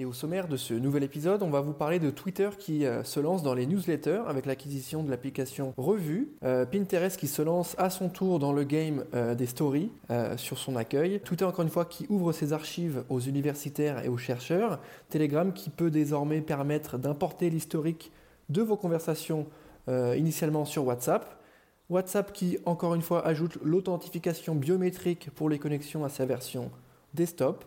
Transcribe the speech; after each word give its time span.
et 0.00 0.06
au 0.06 0.14
sommaire 0.14 0.48
de 0.48 0.56
ce 0.56 0.72
nouvel 0.72 1.02
épisode, 1.02 1.42
on 1.42 1.50
va 1.50 1.60
vous 1.60 1.74
parler 1.74 1.98
de 1.98 2.08
Twitter 2.08 2.48
qui 2.58 2.86
euh, 2.86 3.04
se 3.04 3.20
lance 3.20 3.42
dans 3.42 3.52
les 3.52 3.66
newsletters 3.66 4.22
avec 4.26 4.46
l'acquisition 4.46 5.02
de 5.02 5.10
l'application 5.10 5.74
Revue, 5.76 6.32
euh, 6.42 6.64
Pinterest 6.64 7.20
qui 7.20 7.26
se 7.26 7.42
lance 7.42 7.74
à 7.76 7.90
son 7.90 8.08
tour 8.08 8.38
dans 8.38 8.54
le 8.54 8.64
game 8.64 9.04
euh, 9.12 9.34
des 9.34 9.44
stories 9.44 9.90
sur 10.36 10.58
son 10.58 10.76
accueil, 10.76 11.20
Twitter 11.20 11.44
encore 11.44 11.64
une 11.64 11.70
fois 11.70 11.84
qui 11.84 12.06
ouvre 12.08 12.32
ses 12.32 12.54
archives 12.54 13.04
aux 13.10 13.20
universitaires 13.20 14.02
et 14.04 14.08
aux 14.08 14.16
chercheurs, 14.16 14.80
Telegram 15.10 15.52
qui 15.52 15.68
peut 15.68 15.90
désormais 15.90 16.40
permettre 16.40 16.96
d'importer 16.96 17.50
l'historique 17.50 18.10
de 18.48 18.62
vos 18.62 18.76
conversations 18.76 19.46
initialement 19.88 20.64
sur 20.64 20.84
WhatsApp, 20.84 21.40
WhatsApp 21.88 22.32
qui 22.32 22.58
encore 22.64 22.94
une 22.94 23.02
fois 23.02 23.26
ajoute 23.26 23.58
l'authentification 23.62 24.54
biométrique 24.54 25.30
pour 25.34 25.48
les 25.48 25.58
connexions 25.58 26.04
à 26.04 26.08
sa 26.08 26.26
version 26.26 26.70
desktop, 27.14 27.64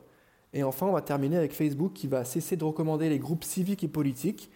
et 0.54 0.64
enfin, 0.64 0.86
on 0.86 0.92
va 0.92 1.02
terminer 1.02 1.38
avec 1.38 1.54
Facebook 1.54 1.94
qui 1.94 2.08
va 2.08 2.24
cesser 2.26 2.56
de 2.56 2.64
recommander 2.64 3.10
les 3.10 3.20
groupes 3.20 3.44
civiques 3.44 3.84
et 3.84 3.88
politiques. 3.88 4.52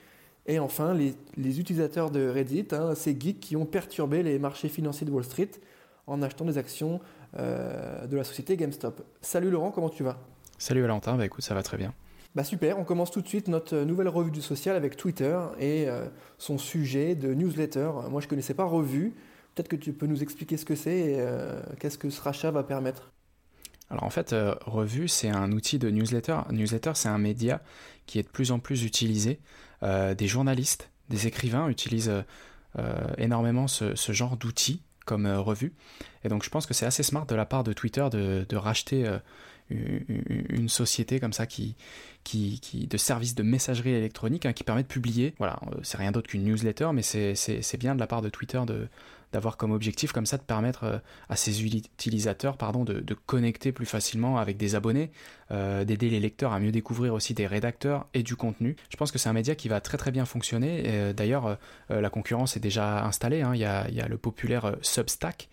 Et 0.45 0.59
enfin, 0.59 0.93
les, 0.93 1.59
utilisateurs 1.59 2.11
de 2.11 2.29
Reddit, 2.29 2.67
hein, 2.71 2.95
ces 2.95 3.17
geeks 3.19 3.39
qui 3.39 3.55
ont 3.55 3.65
perturbé 3.65 4.23
les 4.23 4.39
marchés 4.39 4.69
financiers 4.69 5.05
de 5.05 5.11
Wall 5.11 5.23
Street 5.23 5.51
en 6.05 6.21
achetant 6.21 6.45
des 6.45 6.57
actions 6.57 7.01
euh, 7.37 8.05
de 8.05 8.15
la 8.15 8.23
société 8.23 8.55
GameStop. 8.55 9.03
Salut 9.21 9.49
Laurent, 9.49 9.71
comment 9.71 9.89
tu 9.89 10.03
vas? 10.03 10.17
Salut 10.57 10.81
Valentin, 10.81 11.17
bah 11.17 11.25
écoute, 11.25 11.43
ça 11.43 11.53
va 11.53 11.63
très 11.63 11.77
bien. 11.77 11.93
Bah 12.33 12.43
super, 12.43 12.79
on 12.79 12.83
commence 12.83 13.11
tout 13.11 13.21
de 13.21 13.27
suite 13.27 13.47
notre 13.47 13.77
nouvelle 13.79 14.07
revue 14.07 14.31
du 14.31 14.41
social 14.41 14.75
avec 14.75 14.95
Twitter 14.95 15.37
et 15.59 15.89
euh, 15.89 16.05
son 16.37 16.57
sujet 16.57 17.15
de 17.15 17.33
newsletter. 17.33 17.89
Moi 18.09 18.21
je 18.21 18.27
ne 18.27 18.29
connaissais 18.29 18.53
pas 18.53 18.63
Revue, 18.63 19.15
peut-être 19.53 19.67
que 19.67 19.75
tu 19.75 19.91
peux 19.91 20.05
nous 20.05 20.21
expliquer 20.21 20.55
ce 20.55 20.63
que 20.63 20.75
c'est 20.75 20.97
et 20.97 21.15
euh, 21.17 21.59
qu'est-ce 21.79 21.97
que 21.97 22.09
ce 22.09 22.21
rachat 22.21 22.51
va 22.51 22.63
permettre? 22.63 23.11
Alors 23.89 24.03
en 24.03 24.09
fait, 24.09 24.33
euh, 24.33 24.55
Revue, 24.65 25.07
c'est 25.07 25.29
un 25.29 25.51
outil 25.51 25.79
de 25.79 25.89
newsletter. 25.89 26.39
Newsletter, 26.51 26.91
c'est 26.95 27.09
un 27.09 27.17
média 27.17 27.61
qui 28.05 28.19
est 28.19 28.23
de 28.23 28.27
plus 28.27 28.51
en 28.51 28.59
plus 28.59 28.83
utilisé. 28.83 29.39
Euh, 29.83 30.13
des 30.13 30.27
journalistes, 30.27 30.89
des 31.09 31.27
écrivains 31.27 31.69
utilisent 31.69 32.11
euh, 32.77 33.13
énormément 33.17 33.67
ce, 33.67 33.93
genre 34.11 34.37
d'outils 34.37 34.81
comme 35.05 35.25
revue. 35.25 35.73
Et 36.25 36.29
donc 36.29 36.43
je 36.43 36.49
pense 36.49 36.65
que 36.65 36.73
c'est 36.73 36.85
assez 36.85 37.03
smart 37.03 37.25
de 37.25 37.35
la 37.35 37.45
part 37.45 37.63
de 37.63 37.71
Twitter 37.71 38.05
de, 38.11 38.55
racheter 38.57 39.09
une, 39.69 40.67
société 40.67 41.21
comme 41.21 41.31
ça 41.31 41.45
qui, 41.45 41.77
qui, 42.25 42.87
de 42.89 42.97
services 42.97 43.33
de 43.33 43.43
messagerie 43.43 43.93
électronique 43.93 44.45
hein, 44.45 44.51
qui 44.51 44.65
permet 44.65 44.83
de 44.83 44.87
publier. 44.87 45.33
Voilà, 45.37 45.61
c'est 45.81 45.95
rien 45.95 46.11
d'autre 46.11 46.27
qu'une 46.27 46.43
newsletter, 46.43 46.89
mais 46.93 47.03
c'est 47.03 47.77
bien 47.79 47.95
de 47.95 48.01
la 48.01 48.07
part 48.07 48.21
de 48.21 48.27
Twitter 48.27 48.61
de, 48.67 48.89
d'avoir 49.31 49.57
comme 49.57 49.71
objectif 49.71 50.11
comme 50.11 50.25
ça 50.25 50.37
de 50.37 50.43
permettre 50.43 50.83
euh, 50.83 50.97
à 51.29 51.35
ses 51.35 51.63
utilisateurs 51.63 52.57
de, 52.57 53.13
connecter 53.25 53.71
plus 53.71 53.85
facilement 53.85 54.37
avec 54.37 54.57
des 54.57 54.75
abonnés, 54.75 55.11
euh, 55.51 55.83
d'aider 55.83 56.09
les 56.09 56.19
lecteurs 56.19 56.53
à 56.53 56.59
mieux 56.59 56.71
découvrir 56.71 57.13
aussi 57.13 57.33
des 57.33 57.47
rédacteurs 57.47 58.07
et 58.13 58.23
du 58.23 58.35
contenu. 58.35 58.75
Je 58.89 58.97
pense 58.97 59.11
que 59.11 59.17
c'est 59.17 59.29
un 59.29 59.33
média 59.33 59.55
qui 59.55 59.67
va 59.67 59.81
très 59.81 59.97
très 59.97 60.11
bien 60.11 60.25
fonctionner. 60.25 60.83
Euh, 60.87 61.13
d'ailleurs, 61.13 61.57
la 61.89 62.09
concurrence 62.09 62.57
est 62.57 62.59
déjà 62.59 63.05
installée. 63.05 63.41
Hein. 63.41 63.51
Il, 63.53 63.59
y 63.59 63.65
a, 63.65 63.89
il, 63.89 64.03
le 64.07 64.17
populaire 64.17 64.75
Substack, 64.81 65.49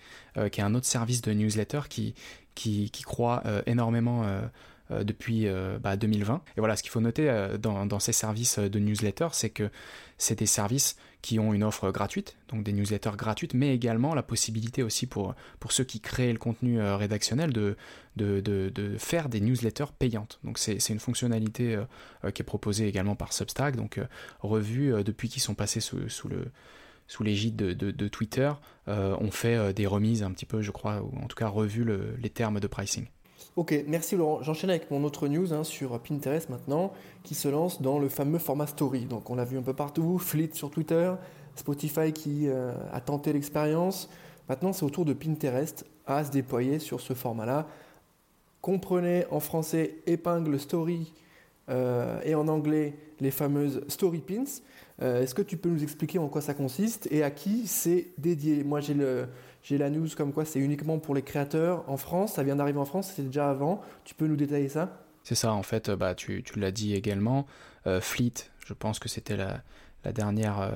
qui 0.51 0.61
est 0.61 0.65
un 0.65 0.75
autre 0.75 0.87
service 0.87 1.23
de 1.23 1.33
newsletter 1.33 1.81
qui 1.89 2.91
croit 3.05 3.43
énormément 3.67 4.25
euh, 4.95 5.05
depuis 5.05 5.47
2020. 5.47 6.35
Euh, 6.35 6.39
et 6.57 6.61
voilà, 6.61 6.77
ce 6.77 6.83
qu'il 6.83 6.91
faut 6.91 7.01
noter 7.01 7.29
euh, 7.29 7.59
dans, 7.59 7.99
ces 7.99 8.13
services 8.13 8.59
de 8.59 8.79
newsletter, 8.79 9.29
c'est 9.33 9.51
que 9.51 9.71
c'est 10.19 10.39
des 10.39 10.47
services 10.47 10.97
qui 11.23 11.39
ont 11.39 11.55
une 11.55 11.65
offre 11.65 11.91
gratuite, 11.91 12.37
donc 12.49 12.65
des 12.65 12.73
newsletters 12.73 13.17
gratuites, 13.17 13.55
mais 13.55 13.75
également 13.75 14.15
la 14.15 14.23
possibilité 14.23 14.83
aussi 14.83 15.07
pour, 15.07 15.35
pour 15.59 15.73
ceux 15.73 15.85
qui 15.85 16.01
créent 16.01 16.33
le 16.33 16.39
contenu 16.39 16.83
rédactionnel 16.83 17.53
de, 17.53 17.77
de, 18.17 18.97
faire 18.99 19.29
des 19.31 19.41
newsletters 19.41 19.93
payantes. 19.99 20.39
Donc 20.45 20.59
c'est 20.59 20.91
une 20.91 21.01
fonctionnalité 21.01 21.83
qui 22.35 22.43
est 22.43 22.45
proposée 22.45 22.87
également 22.87 23.17
par 23.17 23.33
Substack, 23.33 23.75
donc 23.75 23.99
revue 24.41 25.03
depuis 25.03 25.31
qu'ils 25.31 25.43
sont 25.43 25.55
passés 25.55 25.81
sous, 25.81 26.11
sous 26.11 26.29
le 26.29 26.45
sous 27.07 27.23
l'égide 27.23 27.57
de, 27.57 28.09
Twitter, 28.09 28.53
on 28.87 29.31
fait 29.31 29.73
des 29.73 29.87
remises 29.87 30.23
un 30.23 30.31
petit 30.31 30.47
peu, 30.47 30.61
je 30.61 30.71
crois, 30.73 31.03
ou 31.03 31.19
en 31.23 31.27
tout 31.27 31.37
cas 31.37 31.49
revu 31.49 31.87
les 32.19 32.31
termes 32.31 32.61
de 32.61 32.67
pricing. 32.67 33.07
Ok, 33.57 33.85
merci 33.87 34.17
Laurent. 34.17 34.43
J'enchaîne 34.43 34.71
avec 34.71 34.91
mon 34.91 35.05
autre 35.05 35.29
news 35.29 35.53
hein, 35.53 35.65
sur 35.65 35.99
Pinterest 36.01 36.49
maintenant, 36.51 36.93
qui 37.23 37.35
se 37.35 37.49
lance 37.49 37.81
dans 37.81 37.99
le 37.99 38.09
fameux 38.09 38.39
format 38.39 38.67
story. 38.67 39.05
Donc 39.05 39.31
on 39.31 39.37
l'a 39.37 39.45
vu 39.45 39.59
un 39.59 39.63
peu 39.63 39.75
partout, 39.75 40.19
Fleet 40.21 40.51
sur 40.53 40.71
Twitter, 40.71 41.13
Spotify 41.55 42.13
qui 42.13 42.49
euh, 42.49 42.73
a 42.93 43.01
tenté 43.01 43.33
l'expérience. 43.33 44.09
Maintenant 44.49 44.73
c'est 44.73 44.85
au 44.85 44.91
tour 44.91 45.05
de 45.05 45.13
Pinterest 45.13 45.87
à 46.07 46.25
se 46.25 46.31
déployer 46.31 46.79
sur 46.79 47.01
ce 47.01 47.15
format-là. 47.15 47.67
Comprenez 48.61 49.25
en 49.31 49.41
français 49.41 49.97
épingle 50.07 50.59
story 50.59 51.13
euh, 51.69 52.21
et 52.25 52.35
en 52.35 52.49
anglais 52.49 52.95
les 53.21 53.31
fameuses 53.31 53.83
story 53.89 54.21
pins. 54.21 54.45
Euh, 55.03 55.23
est-ce 55.23 55.35
que 55.35 55.43
tu 55.43 55.57
peux 55.57 55.69
nous 55.69 55.83
expliquer 55.83 56.19
en 56.19 56.29
quoi 56.29 56.41
ça 56.41 56.55
consiste 56.55 57.09
et 57.11 57.23
à 57.23 57.31
qui 57.31 57.67
c'est 57.67 58.09
dédié? 58.19 58.63
Moi 58.65 58.81
j'ai 58.81 59.79
la 59.79 59.91
news 59.91 60.09
comme 60.17 60.33
quoi 60.33 60.45
c'est 60.45 60.61
uniquement 60.61 60.99
pour 60.99 61.15
les 61.15 61.23
créateurs 61.23 61.85
en 61.89 61.97
France, 61.97 62.35
ça 62.35 62.43
vient 62.43 62.57
d'arriver 62.57 62.79
en 62.79 62.85
France, 62.85 63.09
c'était 63.09 63.29
déjà 63.29 63.51
avant. 63.51 63.81
Tu 64.05 64.15
peux 64.15 64.27
nous 64.27 64.37
détailler 64.37 64.69
ça? 64.69 65.01
C'est 65.25 65.35
ça, 65.35 65.55
en 65.55 65.63
fait, 65.63 65.91
bah, 65.91 66.15
tu, 66.15 66.45
l'as 66.57 66.71
dit 66.71 66.95
également. 66.95 67.47
Euh, 67.87 68.03
Fleet, 68.03 68.35
je 68.67 68.75
pense 68.75 68.99
que 68.99 69.09
c'était 69.09 69.39
la, 69.39 69.63
dernière 70.13 70.61
euh, 70.61 70.73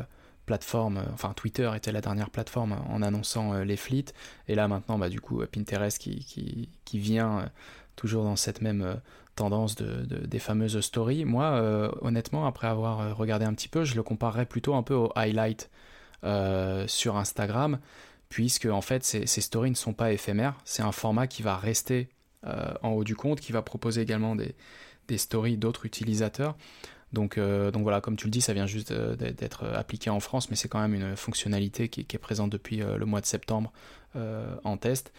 plateforme, 0.46 1.04
enfin 1.12 1.34
Twitter 1.34 1.70
était 1.76 1.92
la 1.92 2.00
dernière 2.00 2.30
plateforme 2.30 2.78
en 2.88 3.02
annonçant 3.02 3.58
les 3.58 3.76
Fleet. 3.76 4.06
Et 4.48 4.54
là 4.54 4.66
maintenant, 4.66 4.98
bah, 4.98 5.10
du 5.10 5.20
coup, 5.20 5.42
Pinterest 5.52 5.98
qui 5.98 6.68
vient 6.94 7.50
toujours 7.98 8.24
dans 8.24 8.36
cette 8.36 8.62
même 8.62 9.00
tendance 9.34 9.74
de, 9.74 10.04
de, 10.04 10.26
des 10.26 10.38
fameuses 10.38 10.80
stories. 10.80 11.24
Moi, 11.24 11.92
honnêtement, 12.00 12.46
après 12.46 12.66
avoir 12.66 13.16
regardé 13.16 13.44
un 13.44 13.52
petit 13.54 13.68
peu, 13.68 13.84
je 13.84 13.94
le 13.94 14.02
comparerais 14.02 14.46
plutôt 14.46 14.74
un 14.74 14.82
peu 14.82 14.94
au 14.94 15.12
highlight 15.14 15.70
sur 16.86 17.16
Instagram 17.16 17.78
puisque 18.28 18.66
en 18.66 18.80
fait 18.80 19.04
ces, 19.04 19.26
stories 19.26 19.70
ne 19.70 19.76
sont 19.76 19.94
pas 19.94 20.12
éphémères, 20.12 20.54
c'est 20.64 20.82
un 20.82 20.92
format 20.92 21.26
qui 21.26 21.42
va 21.42 21.56
rester 21.56 22.08
euh, 22.46 22.72
en 22.82 22.90
haut 22.90 23.04
du 23.04 23.16
compte, 23.16 23.40
qui 23.40 23.52
va 23.52 23.62
proposer 23.62 24.00
également 24.02 24.36
des, 24.36 24.54
stories 25.16 25.56
d'autres 25.56 25.86
utilisateurs. 25.86 26.56
Donc, 27.14 27.38
euh, 27.38 27.70
donc 27.70 27.82
voilà, 27.82 28.02
comme 28.02 28.16
tu 28.16 28.26
le 28.26 28.30
dis, 28.30 28.42
ça 28.42 28.52
vient 28.52 28.66
juste 28.66 28.90
euh, 28.90 29.16
d'être 29.16 29.64
appliqué 29.64 30.10
en 30.10 30.20
France, 30.20 30.50
mais 30.50 30.56
c'est 30.56 30.68
quand 30.68 30.80
même 30.80 30.94
une 30.94 31.16
fonctionnalité 31.16 31.88
qui, 31.88 32.00
est 32.00 32.18
présente 32.18 32.50
depuis 32.50 32.78
le 32.78 33.06
mois 33.06 33.20
de 33.20 33.26
septembre 33.26 33.72
en 34.64 34.76
test. 34.76 35.12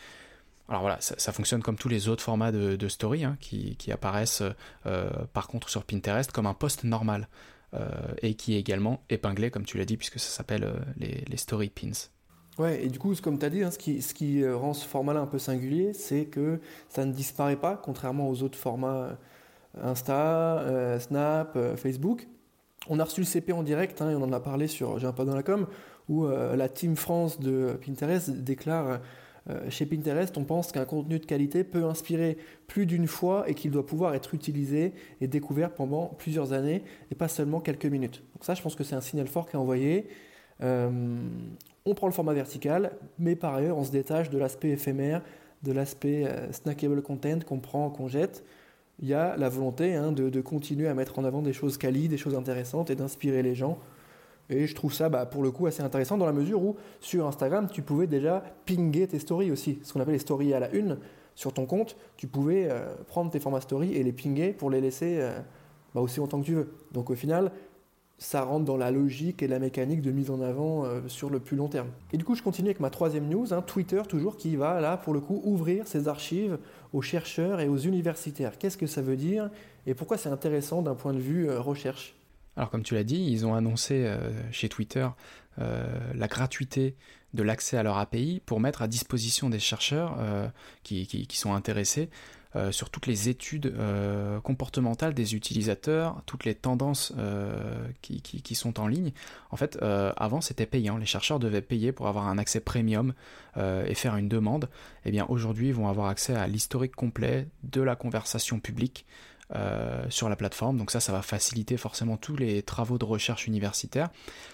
Alors 0.70 0.82
voilà, 0.82 0.98
ça, 1.00 1.32
fonctionne 1.32 1.64
comme 1.64 1.78
tous 1.78 1.90
les 1.90 2.10
autres 2.10 2.24
formats 2.24 2.52
de, 2.52 2.88
story 2.88 3.24
hein, 3.24 3.38
qui, 3.40 3.92
apparaissent 3.92 4.44
par 5.34 5.48
contre 5.48 5.68
sur 5.70 5.84
Pinterest 5.84 6.32
comme 6.32 6.46
un 6.46 6.54
post 6.54 6.84
normal 6.84 7.28
et 8.22 8.36
qui 8.36 8.56
est 8.56 8.60
également 8.60 9.02
épinglé, 9.10 9.50
comme 9.50 9.66
tu 9.66 9.80
l'as 9.80 9.86
dit, 9.86 9.98
puisque 9.98 10.20
ça 10.20 10.30
s'appelle 10.30 10.72
les, 10.98 11.24
les 11.28 11.38
story 11.38 11.70
pins. 11.70 12.10
Ouais, 12.60 12.84
et 12.84 12.90
du 12.90 13.00
coup, 13.00 13.16
comme 13.24 13.40
tu 13.40 13.46
as 13.46 13.50
dit, 13.50 13.64
hein, 13.64 13.72
ce, 13.72 13.78
qui, 13.78 14.02
ce 14.02 14.14
qui 14.14 14.44
euh, 14.44 14.58
rend 14.58 14.74
ce 14.74 14.86
format-là 14.86 15.22
un 15.22 15.28
peu 15.28 15.40
singulier, 15.40 15.94
c'est 15.94 16.26
que 16.26 16.60
ça 16.90 17.06
ne 17.06 17.14
disparaît 17.14 17.56
pas, 17.56 17.80
contrairement 17.82 18.30
aux 18.30 18.44
autres 18.44 18.58
formats 18.58 19.18
euh, 19.78 19.92
Insta, 19.92 20.60
euh, 20.60 21.00
Snap, 21.00 21.58
Facebook. 21.78 22.28
On 22.90 23.00
a 23.00 23.06
reçu 23.06 23.22
le 23.22 23.26
CP 23.26 23.54
en 23.54 23.64
direct, 23.64 24.02
hein, 24.02 24.10
et 24.10 24.16
on 24.16 24.24
en 24.24 24.34
a 24.34 24.42
parlé 24.42 24.68
sur 24.68 25.00
J'ai 25.00 25.08
un 25.08 25.14
pas 25.14 25.24
dans 25.24 25.36
la 25.36 25.44
com, 25.44 25.68
où 26.10 26.28
la 26.28 26.68
Team 26.70 26.96
France 26.96 27.40
de 27.40 27.78
Pinterest 27.86 28.32
déclare 28.32 29.00
chez 29.70 29.86
Pinterest, 29.86 30.38
on 30.38 30.44
pense 30.44 30.72
qu'un 30.72 30.86
contenu 30.86 31.18
de 31.18 31.26
qualité 31.26 31.64
peut 31.64 31.86
inspirer 31.86 32.38
plus 32.68 32.86
d'une 32.86 33.08
fois 33.08 33.50
et 33.50 33.56
qu'il 33.56 33.72
doit 33.72 33.86
pouvoir 33.86 34.14
être 34.14 34.34
utilisé 34.34 34.94
et 35.22 35.28
découvert 35.28 35.72
pendant 35.72 36.08
plusieurs 36.08 36.54
années 36.54 36.84
et 37.10 37.16
pas 37.16 37.28
seulement 37.28 37.60
quelques 37.60 37.86
minutes. 37.86 38.24
Donc 38.36 38.44
ça, 38.44 38.54
je 38.54 38.62
pense 38.62 38.76
que 38.76 38.84
c'est 38.84 38.96
un 38.96 39.02
signal 39.02 39.28
fort 39.28 39.50
qui 39.50 39.56
est 39.56 39.60
envoyé. 39.60 40.08
On 41.86 41.96
prend 41.96 42.08
le 42.08 42.14
format 42.14 42.34
vertical, 42.34 42.92
mais 43.18 43.36
par 43.36 43.56
ailleurs, 43.56 43.78
on 43.78 43.84
se 43.84 43.92
détache 43.92 44.30
de 44.30 44.38
l'aspect 44.38 44.70
éphémère, 44.70 45.24
de 45.64 45.72
l'aspect 45.72 46.26
euh, 46.28 46.52
snackable 46.52 47.02
content 47.02 47.40
qu'on 47.46 47.60
prend, 47.60 47.90
qu'on 47.90 48.08
jette. 48.08 48.44
Il 49.02 49.08
y 49.08 49.14
a 49.14 49.38
la 49.38 49.50
volonté 49.50 49.96
hein, 49.96 50.12
de, 50.12 50.42
continuer 50.42 50.88
à 50.88 50.94
mettre 50.94 51.20
en 51.20 51.24
avant 51.24 51.42
des 51.42 51.54
choses 51.54 51.78
quali, 51.78 52.08
des 52.08 52.18
choses 52.18 52.36
intéressantes 52.36 52.90
et 52.90 52.96
d'inspirer 52.96 53.42
les 53.42 53.56
gens. 53.56 53.80
Et 54.50 54.66
je 54.66 54.76
trouve 54.76 54.94
ça, 54.94 55.10
bah, 55.10 55.26
pour 55.26 55.44
le 55.44 55.52
coup, 55.52 55.68
assez 55.68 55.84
intéressant 55.84 56.18
dans 56.18 56.26
la 56.26 56.34
mesure 56.34 56.62
où 56.64 56.76
sur 57.00 57.28
Instagram, 57.28 57.68
tu 57.72 57.82
pouvais 57.82 58.08
déjà 58.08 58.44
pinguer 58.66 59.08
tes 59.08 59.20
stories 59.20 59.52
aussi, 59.52 59.80
ce 59.84 59.94
qu'on 59.94 60.00
appelle 60.00 60.14
les 60.14 60.20
stories 60.20 60.54
à 60.54 60.60
la 60.60 60.72
une. 60.74 60.98
Sur 61.36 61.54
ton 61.54 61.66
compte, 61.66 61.96
tu 62.18 62.28
pouvais 62.28 62.68
euh, 62.70 62.86
prendre 63.08 63.32
tes 63.32 63.40
formats 63.40 63.62
stories 63.62 63.96
et 63.96 64.04
les 64.04 64.12
pinguer 64.12 64.52
pour 64.52 64.70
les 64.70 64.82
laisser 64.82 65.20
euh, 65.22 65.40
bah, 65.94 66.02
aussi 66.02 66.20
longtemps 66.20 66.42
que 66.42 66.46
tu 66.46 66.56
veux. 66.56 66.74
Donc 66.92 67.12
au 67.12 67.16
final, 67.16 67.52
ça 68.18 68.42
rentre 68.42 68.66
dans 68.66 68.76
la 68.76 68.92
logique 68.92 69.42
et 69.42 69.48
la 69.48 69.60
mécanique 69.60 70.02
de 70.02 70.12
mise 70.12 70.32
en 70.32 70.42
avant 70.42 70.84
euh, 70.84 71.00
sur 71.08 71.30
le 71.30 71.40
plus 71.40 71.56
long 71.56 71.70
terme. 71.70 71.88
Et 72.12 72.18
du 72.18 72.26
coup, 72.26 72.36
je 72.36 72.44
continue 72.44 72.70
avec 72.70 72.82
ma 72.82 72.90
troisième 72.90 73.30
news, 73.30 73.54
hein, 73.54 73.62
Twitter 73.62 74.02
toujours 74.10 74.36
qui 74.36 74.56
va 74.58 74.82
là 74.82 74.98
pour 74.98 75.14
le 75.14 75.22
coup 75.22 75.42
ouvrir 75.46 75.88
ses 75.88 76.08
archives 76.10 76.58
aux 76.92 77.02
chercheurs 77.02 77.62
et 77.62 77.70
aux 77.70 77.78
universitaires. 77.78 78.58
Qu'est-ce 78.58 78.78
que 78.78 78.88
ça 78.88 79.02
veut 79.02 79.16
dire 79.16 79.50
et 79.88 79.94
pourquoi 79.94 80.18
c'est 80.18 80.30
intéressant 80.30 80.82
d'un 80.82 80.96
point 80.96 81.14
de 81.14 81.20
vue 81.20 81.50
recherche? 81.50 82.19
Alors 82.60 82.70
comme 82.70 82.84
tu 82.84 82.94
l'as 82.94 83.04
dit, 83.04 83.26
ils 83.32 83.48
ont 83.48 83.56
annoncé 83.56 84.04
euh, 84.06 84.20
chez 84.52 84.70
Twitter 84.70 85.08
la 86.16 86.30
gratuité 86.30 86.96
de 87.34 87.44
l'accès 87.44 87.76
à 87.76 87.84
leur 87.84 87.98
API 87.98 88.42
pour 88.46 88.62
mettre 88.62 88.82
à 88.82 88.88
disposition 88.88 89.50
des 89.50 89.60
chercheurs 89.60 90.18
qui, 90.84 91.06
qui, 91.06 91.38
sont 91.38 91.54
intéressés 91.54 92.10
euh, 92.56 92.72
sur 92.72 92.90
toutes 92.90 93.06
les 93.06 93.30
études 93.30 93.68
euh, 93.68 94.42
comportementales 94.42 95.14
des 95.14 95.36
utilisateurs, 95.36 96.24
toutes 96.26 96.46
les 96.46 96.56
tendances 96.56 97.14
euh, 97.16 97.88
qui, 98.02 98.24
qui, 98.24 98.56
sont 98.56 98.80
en 98.80 98.88
ligne. 98.88 99.12
En 99.52 99.56
fait, 99.56 99.78
avant 100.18 100.42
c'était 100.42 100.66
payant, 100.66 100.98
les 100.98 101.06
chercheurs 101.06 101.38
devaient 101.38 101.62
payer 101.62 101.92
pour 101.92 102.08
avoir 102.08 102.28
un 102.28 102.40
accès 102.40 102.60
premium 102.60 103.14
et 103.58 103.94
faire 103.94 104.16
une 104.16 104.30
demande. 104.30 104.70
Eh 105.06 105.12
bien 105.12 105.26
aujourd'hui, 105.30 105.68
ils 105.68 105.74
vont 105.74 105.88
avoir 105.88 106.08
accès 106.08 106.34
à 106.34 106.48
l'historique 106.48 106.96
complet 106.96 107.48
de 107.64 107.82
la 107.82 107.96
conversation 107.96 108.60
publique 108.60 109.06
euh, 109.56 110.06
sur 110.10 110.30
la 110.30 110.36
plateforme. 110.36 110.78
Donc 110.78 110.92
ça, 110.92 111.00
ça 111.00 111.12
va 111.12 111.24
faciliter 111.24 111.76
forcément 111.76 112.18
tous 112.18 112.36
les 112.36 112.62
travaux 112.62 113.00
de 113.00 113.06
recherche 113.06 113.48
universitaire. 113.48 114.12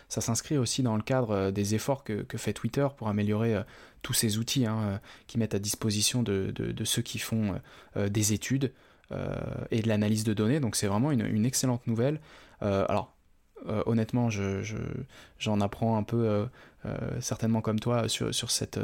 Ça 0.08 0.22
s'inscrit 0.22 0.58
aussi 0.58 0.84
dans 0.84 0.96
le 0.96 1.02
cadre 1.02 1.32
euh, 1.32 1.52
des 1.52 1.76
efforts 1.76 2.06
que, 2.06 2.26
fait 2.38 2.54
Twitter 2.54 2.88
pour 2.96 3.10
améliorer 3.10 3.56
euh, 3.56 3.64
tous 4.04 4.14
ces 4.14 4.38
outils 4.38 4.66
hein, 4.66 5.02
qui 5.28 5.38
mettent 5.38 5.54
à 5.54 5.60
disposition 5.60 6.24
de, 6.24 6.54
ceux 6.86 7.02
qui 7.02 7.20
font 7.20 7.60
des 7.96 8.34
études 8.34 8.72
et 9.72 9.82
de 9.82 9.88
l'analyse 9.88 10.24
de 10.24 10.34
données. 10.34 10.60
Donc 10.60 10.76
c'est 10.76 10.86
vraiment 10.86 11.12
une, 11.12 11.46
excellente 11.46 11.88
nouvelle. 11.88 12.22
alors 12.62 13.16
honnêtement, 13.88 14.30
j'en 15.40 15.60
apprends 15.60 15.98
un 15.98 16.04
peu, 16.04 16.48
certainement 17.20 17.62
comme 17.62 17.80
toi, 17.80 18.08
sur, 18.08 18.52
cet 18.52 18.80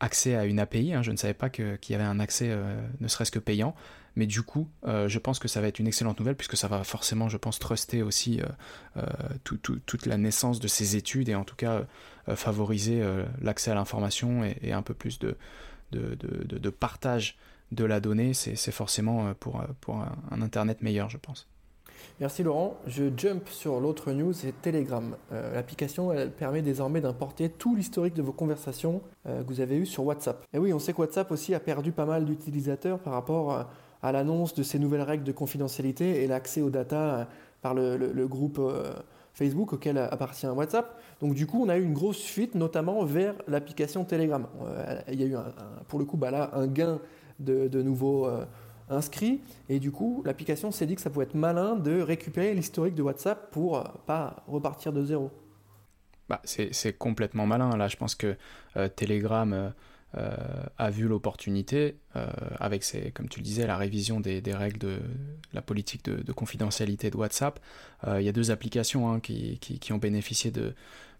accès 0.00 0.34
à 0.34 0.46
une 0.46 0.58
API. 0.58 0.94
Hein. 0.94 1.02
Je 1.02 1.12
ne 1.12 1.16
savais 1.16 1.34
pas 1.34 1.48
qu'il 1.48 1.78
y 1.90 1.94
avait 1.94 2.02
un 2.02 2.18
accès, 2.18 2.52
ne 2.98 3.06
serait-ce 3.06 3.30
que 3.30 3.38
payant. 3.38 3.76
Mais 4.16 4.26
du 4.26 4.42
coup, 4.42 4.66
euh, 4.86 5.08
je 5.08 5.18
pense 5.18 5.38
que 5.38 5.46
ça 5.46 5.60
va 5.60 5.68
être 5.68 5.78
une 5.78 5.86
excellente 5.86 6.18
nouvelle 6.18 6.36
puisque 6.36 6.56
ça 6.56 6.68
va 6.68 6.82
forcément, 6.84 7.28
je 7.28 7.36
pense, 7.36 7.58
truster 7.58 8.02
aussi 8.02 8.40
euh, 8.40 8.46
euh, 8.96 9.06
toute 9.44 10.06
la 10.06 10.16
naissance 10.16 10.58
de 10.58 10.68
ces 10.68 10.96
études 10.96 11.28
et 11.28 11.34
en 11.34 11.44
tout 11.44 11.54
cas 11.54 11.84
favoriser 12.34 13.04
l'accès 13.40 13.70
à 13.70 13.74
l'information 13.74 14.42
et, 14.42 14.72
un 14.72 14.82
peu 14.82 14.94
plus 14.94 15.20
de, 15.20 15.36
de, 15.92 16.70
partage 16.70 17.36
de 17.70 17.84
la 17.84 18.00
donnée. 18.00 18.34
C'est 18.34 18.72
forcément 18.72 19.32
pour, 19.34 19.62
pour 19.80 19.96
un, 19.96 20.42
Internet 20.42 20.82
meilleur, 20.82 21.08
je 21.08 21.18
pense. 21.18 21.46
Merci 22.18 22.42
Laurent. 22.42 22.78
Je 22.86 23.04
jump 23.16 23.48
sur 23.48 23.80
l'autre 23.80 24.10
news, 24.12 24.32
c'est 24.32 24.60
Telegram. 24.60 25.16
L'application 25.30 26.12
elle 26.12 26.32
permet 26.32 26.62
désormais 26.62 27.00
d'importer 27.00 27.48
tout 27.48 27.76
l'historique 27.76 28.14
de 28.14 28.22
vos 28.22 28.32
conversations 28.32 29.02
que 29.24 29.46
vous 29.46 29.60
avez 29.60 29.76
eues 29.76 29.86
sur 29.86 30.04
WhatsApp. 30.04 30.44
Et 30.52 30.58
oui, 30.58 30.72
on 30.72 30.80
sait 30.80 30.94
que 30.94 31.00
WhatsApp 31.00 31.30
aussi 31.30 31.54
a 31.54 31.60
perdu 31.60 31.92
pas 31.92 32.06
mal 32.06 32.24
d'utilisateurs 32.24 32.98
par 32.98 33.12
rapport 33.12 33.66
à 34.02 34.12
l'annonce 34.12 34.54
de 34.54 34.62
ces 34.62 34.78
nouvelles 34.78 35.02
règles 35.02 35.24
de 35.24 35.32
confidentialité 35.32 36.22
et 36.22 36.26
l'accès 36.26 36.62
aux 36.62 36.70
data 36.70 36.96
euh, 36.96 37.24
par 37.62 37.74
le, 37.74 38.26
groupe 38.26 38.58
euh, 38.58 38.92
Facebook 39.32 39.72
auquel 39.72 39.98
appartient 39.98 40.46
WhatsApp. 40.46 41.00
Donc 41.20 41.34
du 41.34 41.46
coup, 41.46 41.62
on 41.62 41.68
a 41.68 41.76
eu 41.76 41.82
une 41.82 41.94
grosse 41.94 42.22
fuite, 42.22 42.54
notamment 42.54 43.04
vers 43.04 43.34
l'application 43.48 44.04
Telegram. 44.04 44.46
Euh, 44.62 45.00
il 45.12 45.20
y 45.20 45.24
a 45.24 45.26
eu, 45.26 45.36
pour 45.88 45.98
le 45.98 46.04
coup, 46.04 46.16
bah 46.16 46.30
là, 46.30 46.50
un 46.54 46.66
gain 46.66 47.00
de, 47.40 47.82
nouveaux 47.82 48.28
inscrits. 48.88 49.40
Et 49.68 49.78
du 49.78 49.90
coup, 49.90 50.22
l'application 50.24 50.70
s'est 50.70 50.86
dit 50.86 50.94
que 50.94 51.00
ça 51.00 51.10
pouvait 51.10 51.24
être 51.24 51.34
malin 51.34 51.76
de 51.76 52.00
récupérer 52.00 52.54
l'historique 52.54 52.94
de 52.94 53.02
WhatsApp 53.02 53.50
pour 53.50 53.82
pas 54.06 54.44
repartir 54.46 54.92
de 54.92 55.04
zéro. 55.04 55.30
Bah, 56.28 56.40
c'est 56.44 56.96
complètement 56.96 57.46
malin. 57.46 57.76
Là, 57.76 57.88
je 57.88 57.96
pense 57.96 58.14
que 58.14 58.36
Telegram 58.94 59.52
euh, 59.52 59.70
a 60.78 60.90
vu 60.90 61.08
l'opportunité, 61.08 61.96
euh, 62.16 62.26
avec, 62.58 62.84
ses, 62.84 63.10
comme 63.10 63.28
tu 63.28 63.40
le 63.40 63.44
disais, 63.44 63.66
la 63.66 63.76
révision 63.76 64.20
des, 64.20 64.42
règles 64.52 64.78
de 64.78 64.98
la 65.52 65.62
politique 65.62 66.04
de, 66.04 66.32
confidentialité 66.32 67.10
de 67.10 67.16
WhatsApp. 67.16 67.60
Euh, 68.06 68.20
il 68.20 68.24
y 68.24 68.28
a 68.28 68.32
deux 68.32 68.50
applications 68.50 69.10
hein, 69.10 69.20
qui, 69.20 69.58
qui, 69.58 69.92
ont 69.92 69.98
bénéficié 69.98 70.50
de, 70.50 70.74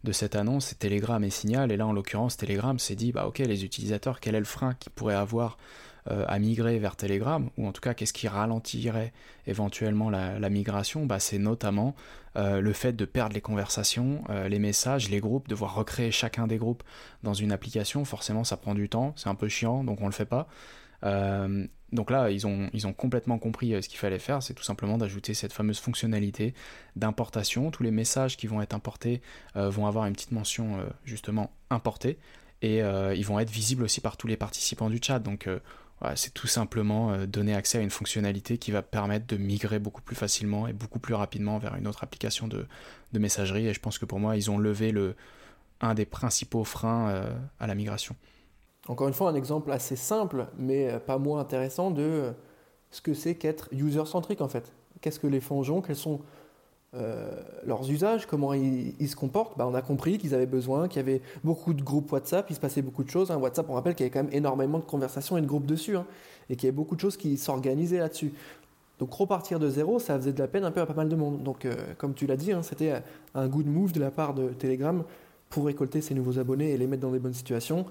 de 0.05 0.13
cette 0.13 0.37
annonce, 0.37 0.67
c'est 0.67 0.79
Telegram 0.79 1.23
et 1.25 1.31
Signal. 1.31 1.73
Et 1.73 1.77
là, 1.77 1.87
en 1.87 1.93
l'occurrence, 1.93 2.37
Telegram 2.37 2.79
s'est 2.79 2.95
dit, 2.95 3.13
bah 3.13 3.27
ok, 3.27 3.39
les 3.39 3.65
utilisateurs, 3.65 4.21
quel 4.21 4.35
est 4.35 4.41
le 4.41 4.45
frein 4.45 4.75
qu'ils 4.75 4.93
pourraient 4.93 5.15
avoir 5.15 5.57
euh, 5.57 5.96
à 6.07 6.39
migrer 6.39 6.79
vers 6.79 6.97
Telegram, 6.97 7.51
ou 7.57 7.67
en 7.67 7.73
tout 7.73 7.81
cas 7.81 7.95
qu'est-ce 7.95 8.13
qui 8.13 8.29
ralentirait 8.29 9.13
éventuellement 9.47 10.11
la, 10.11 10.51
migration, 10.51 11.07
bah, 11.07 11.19
c'est 11.19 11.39
notamment 11.39 11.95
euh, 12.37 12.61
le 12.61 12.73
fait 12.73 12.93
de 12.93 13.05
perdre 13.05 13.35
les 13.35 13.41
conversations, 13.41 14.23
euh, 14.29 14.49
les 14.49 14.59
messages, 14.59 15.09
les 15.09 15.21
groupes, 15.21 15.49
devoir 15.49 15.75
recréer 15.75 16.11
chacun 16.11 16.47
des 16.47 16.59
groupes 16.59 16.83
dans 17.23 17.33
une 17.33 17.51
application. 17.51 18.05
Forcément, 18.05 18.45
ça 18.45 18.57
prend 18.57 18.75
du 18.75 18.89
temps, 18.89 19.15
c'est 19.17 19.29
un 19.29 19.35
peu 19.35 19.49
chiant, 19.49 19.85
donc 19.85 20.01
on 20.03 20.07
le 20.07 20.13
fait 20.13 20.27
pas. 20.27 20.49
donc 21.93 22.11
là, 22.11 22.31
ils 22.31 22.47
ont, 22.47 22.69
ils 22.73 22.87
ont 22.87 22.93
complètement 22.93 23.39
compris 23.39 23.81
ce 23.83 23.89
qu'il 23.89 23.99
fallait 23.99 24.19
faire, 24.19 24.43
c'est 24.43 24.55
tout 24.55 24.65
simplement 24.65 24.99
d'ajouter 24.99 25.35
cette 25.35 25.53
fameuse 25.53 25.79
fonctionnalité 25.79 26.53
d'importation. 26.97 27.71
Tous 27.71 27.83
les 27.83 27.93
messages 27.93 28.37
qui 28.37 28.47
vont 28.49 28.61
être 28.61 28.75
importés 28.75 29.23
vont 29.55 29.87
avoir 29.87 30.05
une 30.07 30.15
petite 30.15 30.33
mention 30.33 30.79
justement 31.05 31.53
importée 31.71 32.19
et 32.61 32.81
ils 32.81 33.25
vont 33.25 33.39
être 33.39 33.51
visibles 33.51 33.85
aussi 33.85 34.01
par 34.01 34.17
tous 34.17 34.27
les 34.27 34.37
participants 34.37 34.91
du 34.91 34.99
chat. 35.01 35.21
Donc 35.21 35.49
c'est 36.15 36.35
tout 36.35 36.47
simplement 36.47 37.13
euh, 37.13 37.27
donner 37.27 37.55
accès 37.55 37.79
à 37.79 37.81
une 37.81 37.91
fonctionnalité 37.91 38.59
qui 38.59 38.71
va 38.71 38.83
permettre 38.83 39.27
de 39.27 39.37
migrer 39.37 39.79
beaucoup 39.79 40.03
plus 40.03 40.17
facilement 40.17 40.67
et 40.67 40.73
beaucoup 40.73 40.99
plus 40.99 41.15
rapidement 41.15 41.59
vers 41.59 41.75
une 41.77 41.87
autre 41.87 42.05
application 42.05 42.49
de, 42.49 42.67
messagerie. 43.19 43.67
Et 43.67 43.73
je 43.73 43.81
pense 43.81 43.99
que 43.99 44.05
pour 44.05 44.19
moi, 44.19 44.37
ils 44.37 44.51
ont 44.51 44.59
levé 44.59 44.93
le, 44.93 45.17
un 45.81 45.95
des 45.95 46.05
principaux 46.05 46.65
freins 46.65 47.09
euh, 47.09 47.35
à 47.59 47.67
la 47.67 47.75
migration. 47.75 48.15
Encore 48.89 49.09
une 49.09 49.15
fois, 49.15 49.31
un 49.31 49.35
exemple 49.35 49.73
assez 49.73 49.97
simple, 49.97 50.49
mais 50.59 50.93
euh, 50.93 50.99
pas 50.99 51.17
moins 51.17 51.41
intéressant 51.41 51.91
de 51.91 52.35
ce 52.91 53.01
que 53.01 53.15
c'est 53.15 53.35
qu'être 53.35 53.69
user-centrique 53.73 54.43
en 54.43 54.49
fait. 54.49 54.73
Qu'est-ce 55.01 55.19
que 55.19 55.27
les 55.27 55.41
fonds 55.41 55.63
Quels 55.81 55.97
sont 55.97 56.21
euh, 56.97 57.31
leurs 57.67 57.91
usages, 57.91 58.27
comment 58.27 58.55
ils, 58.55 59.09
se 59.09 59.17
comportent, 59.17 59.57
bah, 59.59 59.67
on 59.69 59.75
a 59.75 59.83
compris 59.83 60.19
qu'ils 60.19 60.35
avaient 60.35 60.47
besoin, 60.47 60.89
qu'il 60.89 60.97
y 60.97 61.05
avait 61.05 61.21
beaucoup 61.45 61.75
de 61.75 61.83
groupes 61.83 62.11
WhatsApp, 62.13 62.47
il 62.51 62.55
se 62.57 62.61
passait 62.61 62.83
beaucoup 62.83 63.05
de 63.05 63.11
choses. 63.11 63.31
Hein. 63.31 63.37
WhatsApp, 63.37 63.67
on 63.69 63.75
rappelle 63.75 63.95
qu'il 63.95 64.05
y 64.05 64.09
avait 64.09 64.13
quand 64.13 64.25
même 64.25 64.35
énormément 64.35 64.79
de 64.79 64.85
conversations 64.85 65.37
et 65.37 65.41
de 65.41 65.47
groupes 65.47 65.67
dessus, 65.67 65.97
hein, 65.97 66.07
et 66.49 66.57
qu'il 66.57 66.65
y 66.65 66.69
avait 66.69 66.77
beaucoup 66.77 66.97
de 66.97 67.01
choses 67.01 67.17
qui 67.17 67.37
s'organisaient 67.37 67.99
là-dessus. 67.99 68.33
Donc 68.99 69.13
repartir 69.13 69.59
de 69.59 69.69
zéro, 69.69 69.99
ça 69.99 70.17
faisait 70.17 70.33
de 70.33 70.39
la 70.39 70.49
peine 70.49 70.65
un 70.65 70.71
peu 70.71 70.81
à 70.81 70.87
pas 70.87 70.95
mal 70.95 71.09
de 71.09 71.17
monde. 71.17 71.43
Donc 71.43 71.65
euh, 71.65 71.75
comme 71.99 72.15
tu 72.15 72.27
l'as 72.27 72.37
dit, 72.37 72.53
hein, 72.53 72.63
c'était 72.63 72.95
un 73.35 73.47
good 73.47 73.67
move 73.67 73.93
de 73.93 74.01
la 74.01 74.11
part 74.11 74.33
de 74.33 74.49
Telegram 74.49 75.05
pour 75.51 75.67
récolter 75.67 76.01
ses 76.01 76.15
nouveaux 76.15 76.39
abonnés 76.39 76.73
et 76.73 76.79
les 76.79 76.87
mettre 76.87 77.03
dans 77.03 77.11
des 77.11 77.19
bonnes 77.19 77.35
situations. 77.35 77.85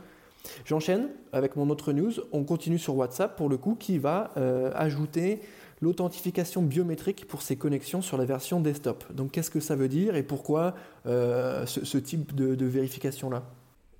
J'enchaîne 0.65 1.09
avec 1.31 1.55
mon 1.55 1.69
autre 1.69 1.93
news. 1.93 2.11
On 2.31 2.43
continue 2.43 2.79
sur 2.79 2.95
WhatsApp 2.95 3.35
pour 3.35 3.49
le 3.49 3.57
coup 3.57 3.75
qui 3.75 3.97
va 3.97 4.31
euh, 4.37 4.71
ajouter 4.75 5.41
l'authentification 5.81 6.61
biométrique 6.61 7.27
pour 7.27 7.41
ses 7.41 7.57
connexions 7.57 8.01
sur 8.01 8.17
la 8.17 8.25
version 8.25 8.59
desktop. 8.59 9.11
Donc 9.13 9.31
qu'est-ce 9.31 9.51
que 9.51 9.59
ça 9.59 9.75
veut 9.75 9.89
dire 9.89 10.15
et 10.15 10.23
pourquoi 10.23 10.75
euh, 11.05 11.65
ce, 11.65 11.97
type 11.97 12.33
de, 12.33 12.65
vérification-là? 12.65 13.43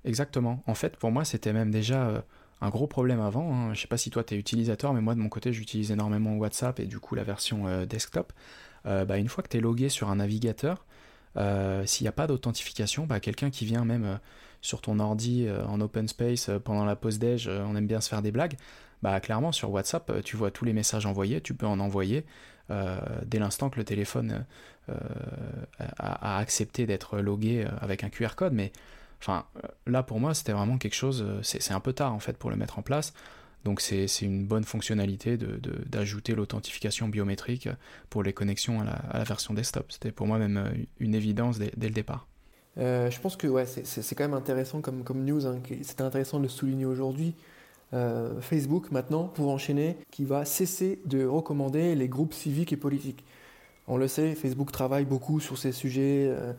Exactement. 0.04 0.62
En 0.66 0.74
fait, 0.74 0.96
pour 0.96 1.10
moi, 1.10 1.24
c'était 1.24 1.52
même 1.52 1.70
déjà 1.70 2.08
euh, 2.08 2.20
un 2.60 2.70
gros 2.70 2.86
problème 2.86 3.20
avant. 3.20 3.52
Hein. 3.52 3.66
Je 3.66 3.70
ne 3.70 3.82
sais 3.82 3.88
pas 3.88 3.98
si 3.98 4.10
toi, 4.10 4.24
tu 4.24 4.34
es 4.34 4.38
utilisateur, 4.38 4.94
mais 4.94 5.00
moi, 5.00 5.14
de 5.14 5.20
mon 5.20 5.28
côté, 5.28 5.52
j'utilise 5.52 5.90
énormément 5.90 6.36
WhatsApp 6.36 6.80
et 6.80 6.86
du 6.86 6.98
coup 6.98 7.14
la 7.14 7.24
version 7.24 7.66
euh, 7.66 7.86
desktop. 7.86 8.32
Bah, 8.84 9.18
une 9.18 9.28
fois 9.28 9.42
que 9.42 9.48
tu 9.48 9.56
es 9.56 9.60
logué 9.60 9.88
sur 9.88 10.10
un 10.10 10.14
navigateur, 10.16 10.86
s'il 11.34 12.04
n'y 12.04 12.08
a 12.08 12.12
pas 12.12 12.28
d'authentification, 12.28 13.04
bah, 13.04 13.18
quelqu'un 13.18 13.50
qui 13.50 13.64
vient 13.64 13.84
même 13.84 14.20
sur 14.60 14.80
ton 14.80 15.00
ordi 15.00 15.48
en 15.66 15.80
open 15.80 16.06
space 16.06 16.50
pendant 16.62 16.84
la 16.84 16.94
pause 16.94 17.18
déj, 17.18 17.48
on 17.48 17.74
aime 17.74 17.88
bien 17.88 18.00
se 18.00 18.08
faire 18.08 18.22
des 18.22 18.30
blagues, 18.30 18.54
bah 19.02 19.20
clairement 19.20 19.52
sur 19.52 19.70
WhatsApp, 19.70 20.10
euh, 20.10 20.22
tu 20.22 20.36
vois 20.36 20.50
tous 20.50 20.64
les 20.64 20.72
messages 20.72 21.06
envoyés, 21.06 21.40
tu 21.40 21.54
peux 21.54 21.66
en 21.66 21.80
envoyer 21.80 22.24
euh, 22.70 22.98
dès 23.24 23.38
l'instant 23.38 23.70
que 23.70 23.78
le 23.78 23.84
téléphone 23.84 24.44
euh, 24.88 24.94
a, 25.98 26.38
accepté 26.38 26.86
d'être 26.86 27.18
logué 27.18 27.66
avec 27.80 28.04
un 28.04 28.08
QR 28.08 28.34
code. 28.36 28.52
Mais 28.52 28.72
enfin, 29.20 29.46
là 29.86 30.02
pour 30.02 30.20
moi, 30.20 30.34
c'était 30.34 30.52
vraiment 30.52 30.78
quelque 30.78 30.94
chose. 30.94 31.24
C'est 31.42 31.72
un 31.72 31.80
peu 31.80 31.92
tard 31.92 32.12
en 32.12 32.18
fait 32.18 32.36
pour 32.36 32.50
le 32.50 32.56
mettre 32.56 32.78
en 32.78 32.82
place. 32.82 33.12
Donc 33.64 33.80
c'est 33.80 34.06
une 34.22 34.46
bonne 34.46 34.62
fonctionnalité 34.62 35.36
d'ajouter 35.36 36.32
de, 36.32 36.36
l'authentification 36.36 37.08
biométrique 37.08 37.68
pour 38.10 38.22
les 38.22 38.32
connexions 38.32 38.80
à 38.80 39.18
la, 39.18 39.24
version 39.24 39.54
desktop. 39.54 39.90
C'était 39.90 40.12
pour 40.12 40.28
moi 40.28 40.38
même 40.38 40.86
une 41.00 41.16
évidence 41.16 41.58
dès, 41.58 41.72
le 41.76 41.90
départ. 41.90 42.28
je 42.76 43.20
pense 43.20 43.36
que 43.36 43.48
ouais, 43.48 43.66
c'est 43.66 44.14
quand 44.14 44.24
même 44.24 44.34
intéressant 44.34 44.80
comme, 44.80 45.02
comme 45.02 45.24
news. 45.24 45.46
Hein, 45.48 45.60
C'était 45.82 46.02
intéressant 46.02 46.38
de 46.38 46.44
le 46.44 46.48
souligner 46.48 46.86
aujourd'hui. 46.86 47.34
Euh, 47.94 48.40
Facebook 48.40 48.90
maintenant, 48.90 49.24
pour 49.24 49.48
enchaîner, 49.48 49.96
qui 50.10 50.24
va 50.24 50.44
cesser 50.44 51.00
de 51.06 51.24
recommander 51.24 51.94
les 51.94 52.08
groupes 52.08 52.34
civiques 52.34 52.72
et 52.72 52.76
politiques. 52.76 53.24
On 53.86 53.96
le 53.96 54.08
sait, 54.08 54.34
Facebook 54.34 54.72
travaille 54.72 55.04
beaucoup 55.04 55.38
sur 55.38 55.56
ces 55.56 55.70
sujets, 55.70 56.26
euh, 56.28 56.52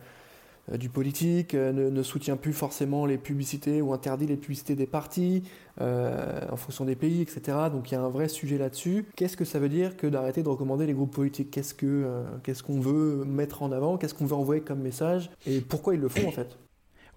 du 0.77 0.89
politique, 0.89 1.53
ne, 1.53 2.03
soutient 2.03 2.35
plus 2.35 2.51
forcément 2.51 3.05
les 3.05 3.17
publicités 3.17 3.81
ou 3.81 3.93
interdit 3.93 4.27
les 4.27 4.35
publicités 4.35 4.75
des 4.75 4.85
partis 4.85 5.43
en 5.79 6.57
fonction 6.57 6.83
des 6.83 6.97
pays, 6.97 7.21
etc. 7.21 7.57
Donc 7.71 7.89
il 7.89 7.93
y 7.93 7.97
a 7.97 8.01
un 8.01 8.09
vrai 8.09 8.27
sujet 8.27 8.57
là-dessus. 8.57 9.05
Qu'est-ce 9.15 9.37
que 9.37 9.45
ça 9.45 9.59
veut 9.59 9.69
dire 9.69 9.95
que 9.95 10.07
d'arrêter 10.07 10.43
de 10.43 10.49
recommander 10.49 10.85
les 10.85 10.91
groupes 10.91 11.13
politiques? 11.13 11.51
Qu'est-ce 11.51 11.73
que 11.73 12.25
qu'est-ce 12.43 12.63
qu'on 12.63 12.81
veut 12.81 13.23
mettre 13.23 13.63
en 13.63 13.71
avant? 13.71 13.97
Qu'est-ce 13.97 14.13
qu'on 14.13 14.25
veut 14.25 14.35
envoyer 14.35 14.61
comme 14.61 14.81
message? 14.81 15.29
Et 15.45 15.61
pourquoi 15.61 15.95
ils 15.95 16.01
le 16.01 16.09
font 16.09 16.27
en 16.27 16.31
fait? 16.31 16.57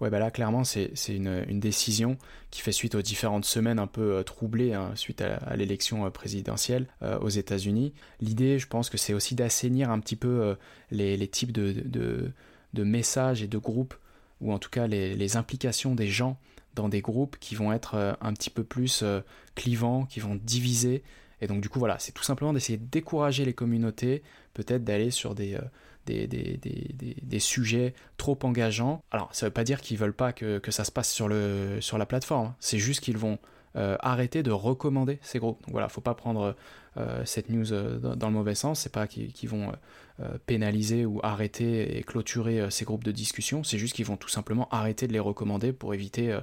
Ouais, 0.01 0.09
bah 0.09 0.17
là, 0.17 0.31
clairement, 0.31 0.63
c'est 0.63 0.91
une, 1.09 1.45
une, 1.47 1.59
décision 1.59 2.17
qui 2.49 2.61
fait 2.61 2.71
suite 2.71 2.95
aux 2.95 3.03
différentes 3.03 3.45
semaines 3.45 3.77
un 3.77 3.85
peu 3.85 4.15
euh, 4.15 4.23
troublées 4.23 4.73
hein, 4.73 4.93
suite 4.95 5.21
à, 5.21 5.55
l'élection 5.55 6.07
euh, 6.07 6.09
présidentielle 6.09 6.87
euh, 7.03 7.19
aux 7.19 7.29
États-Unis. 7.29 7.93
L'idée, 8.19 8.57
je 8.57 8.65
pense 8.65 8.89
que 8.89 8.97
c'est 8.97 9.13
aussi 9.13 9.35
d'assainir 9.35 9.91
un 9.91 9.99
petit 9.99 10.15
peu 10.15 10.57
les, 10.89 11.17
les, 11.17 11.27
types 11.27 11.51
de, 11.51 11.83
de, 11.85 12.31
de, 12.73 12.83
messages 12.83 13.43
et 13.43 13.47
de 13.47 13.59
groupes, 13.59 13.93
ou 14.41 14.51
en 14.51 14.57
tout 14.57 14.71
cas 14.71 14.87
les, 14.87 15.13
les, 15.13 15.37
implications 15.37 15.93
des 15.93 16.07
gens 16.07 16.39
dans 16.73 16.89
des 16.89 17.01
groupes 17.01 17.37
qui 17.39 17.53
vont 17.53 17.71
être 17.71 18.17
un 18.21 18.33
petit 18.33 18.49
peu 18.49 18.63
plus 18.63 19.03
clivants, 19.53 20.05
qui 20.05 20.19
vont 20.19 20.33
diviser. 20.33 21.03
Et 21.41 21.47
donc, 21.47 21.61
du 21.61 21.69
coup, 21.69 21.77
voilà, 21.77 21.99
c'est 21.99 22.11
tout 22.11 22.23
simplement 22.23 22.53
d'essayer 22.53 22.79
de 22.79 22.87
décourager 22.89 23.45
les 23.45 23.53
communautés, 23.53 24.23
peut-être 24.55 24.83
d'aller 24.83 25.11
sur 25.11 25.35
des 25.35 25.59
des, 26.05 27.39
sujets 27.39 27.93
trop 28.17 28.37
engageants. 28.43 29.03
Alors, 29.11 29.33
ça 29.33 29.45
ne 29.45 29.49
veut 29.49 29.53
pas 29.53 29.63
dire 29.63 29.81
qu'ils 29.81 29.97
veulent 29.97 30.13
pas 30.13 30.33
que, 30.33 30.59
ça 30.69 30.83
se 30.83 30.91
passe 30.91 31.11
sur, 31.11 31.27
la 31.29 32.05
plateforme, 32.05 32.47
hein. 32.47 32.55
c'est 32.59 32.79
juste 32.79 33.01
qu'ils 33.01 33.17
vont 33.17 33.39
euh, 33.77 33.95
arrêter 34.01 34.43
de 34.43 34.51
recommander 34.51 35.17
ces 35.21 35.39
groupes. 35.39 35.61
Donc 35.61 35.71
voilà, 35.71 35.87
faut 35.87 36.01
pas 36.01 36.13
prendre 36.13 36.57
euh, 36.97 37.23
cette 37.23 37.49
news 37.49 37.71
euh, 37.71 37.99
dans, 37.99 38.27
le 38.27 38.33
mauvais 38.33 38.53
sens, 38.53 38.81
c'est 38.81 38.91
pas 38.91 39.07
qu'ils 39.07 39.49
vont 39.49 39.71
pénaliser 40.45 41.03
ou 41.03 41.19
arrêter 41.23 41.97
et 41.97 42.03
clôturer 42.03 42.69
ces 42.69 42.85
groupes 42.85 43.03
de 43.03 43.11
discussion, 43.11 43.63
c'est 43.63 43.79
juste 43.79 43.95
qu'ils 43.95 44.05
vont 44.05 44.17
tout 44.17 44.27
simplement 44.27 44.67
arrêter 44.69 45.07
de 45.07 45.13
les 45.13 45.19
recommander 45.19 45.73
pour 45.73 45.95
éviter 45.95 46.37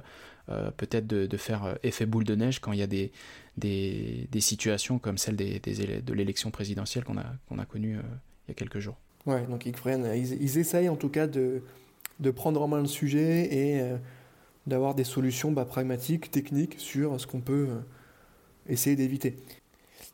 peut-être 0.47 1.07
de, 1.07 1.37
faire 1.37 1.77
effet 1.81 2.05
boule 2.05 2.25
de 2.25 2.35
neige 2.35 2.59
quand 2.59 2.73
il 2.73 2.79
y 2.79 2.83
a 2.83 2.87
des, 2.87 3.11
situations 4.41 4.99
comme 4.99 5.17
celle 5.17 5.37
de 5.37 6.13
l'élection 6.13 6.51
présidentielle 6.51 7.05
qu'on 7.05 7.17
a 7.57 7.65
connue 7.65 7.99
il 8.47 8.49
y 8.49 8.51
a 8.51 8.53
quelques 8.53 8.79
jours. 8.79 8.97
Ouais, 9.25 9.45
donc 9.49 9.65
ils, 9.65 9.75
ils, 10.41 10.57
essayent 10.57 10.89
en 10.89 10.95
tout 10.95 11.09
cas 11.09 11.27
de, 11.27 11.61
de, 12.19 12.31
prendre 12.31 12.61
en 12.61 12.67
main 12.67 12.79
le 12.79 12.87
sujet 12.87 13.53
et 13.53 13.81
euh, 13.81 13.97
d'avoir 14.65 14.95
des 14.95 15.03
solutions 15.03 15.51
bah, 15.51 15.65
pragmatiques, 15.65 16.31
techniques 16.31 16.75
sur 16.77 17.19
ce 17.19 17.27
qu'on 17.27 17.41
peut 17.41 17.67
euh, 17.69 17.79
essayer 18.67 18.95
d'éviter. 18.95 19.35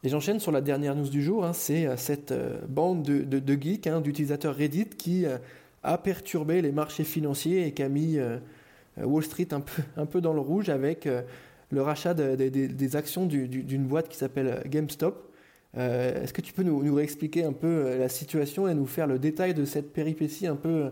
Et 0.04 0.10
j'enchaîne 0.10 0.40
sur 0.40 0.52
la 0.52 0.62
dernière 0.62 0.96
news 0.96 1.10
du 1.10 1.22
jour, 1.22 1.46
hein, 1.46 1.54
c'est 1.54 1.86
euh, 1.86 1.98
cette 1.98 2.34
bande 2.68 3.04
de, 3.04 3.62
geeks, 3.62 3.88
hein, 3.88 4.02
d'utilisateurs 4.02 4.56
Reddit 4.56 4.90
qui 4.98 5.26
a 5.84 5.98
perturbé 6.00 6.62
les 6.62 6.72
marchés 6.72 7.04
financiers 7.04 7.68
et 7.68 7.72
qui 7.74 7.84
a 7.84 7.90
mis 7.90 8.18
Wall 8.98 9.24
Street 9.24 9.50
un 9.52 9.62
peu, 9.62 9.84
un 9.98 10.08
peu 10.08 10.20
dans 10.20 10.34
le 10.34 10.40
rouge 10.40 10.70
avec 10.70 11.08
le 11.70 11.82
rachat 11.82 12.16
des 12.16 12.96
actions 12.96 13.28
d'une 13.28 13.86
boîte 13.86 14.10
qui 14.10 14.18
s'appelle 14.18 14.64
GameStop. 14.68 15.25
Euh, 15.78 16.24
est-ce 16.24 16.34
que 16.34 16.42
tu 16.42 16.54
peux 16.54 16.64
nous, 16.64 16.84
nous, 16.84 16.96
réexpliquer 16.96 17.44
un 17.44 17.54
peu 17.54 17.68
euh, 17.68 17.98
la 17.98 18.10
situation 18.10 18.68
et 18.68 18.74
nous 18.74 18.86
faire 18.86 19.08
le 19.08 19.20
détail 19.20 19.54
de 19.54 19.66
cette 19.66 19.92
péripétie 19.92 20.48
un 20.48 20.56
peu, 20.56 20.90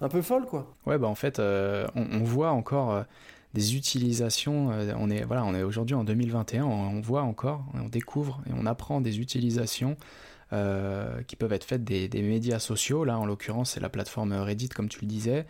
un 0.00 0.08
peu 0.08 0.22
folle 0.22 0.44
quoi? 0.44 0.72
Ouais, 0.86 0.98
bah 0.98 1.08
en 1.08 1.14
fait, 1.14 1.38
euh, 1.38 1.86
on, 1.94 2.22
voit 2.22 2.50
encore 2.50 3.04
des 3.54 3.76
utilisations. 3.76 4.70
on 4.98 5.10
est, 5.10 5.24
voilà, 5.24 5.44
on 5.44 5.54
est 5.54 5.62
aujourd'hui 5.62 5.94
en 5.94 6.04
2021, 6.04 6.64
on, 6.64 7.00
voit 7.00 7.22
encore, 7.22 7.64
on 7.74 7.88
découvre 7.88 8.42
et 8.48 8.52
on 8.54 8.66
apprend 8.66 9.00
des 9.00 9.20
utilisations 9.20 9.96
qui 11.26 11.34
peuvent 11.34 11.52
être 11.52 11.64
faites 11.64 11.82
des, 11.82 12.06
des 12.06 12.22
médias 12.22 12.60
sociaux. 12.60 13.04
Là, 13.04 13.18
en 13.18 13.26
l'occurrence, 13.26 13.72
c'est 13.72 13.80
la 13.80 13.88
plateforme 13.88 14.32
Reddit, 14.32 14.68
comme 14.68 14.88
tu 14.88 15.00
le 15.00 15.08
disais, 15.08 15.46